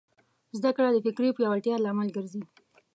[0.57, 2.43] زدهکړه د فکري پیاوړتیا لامل ګرځي.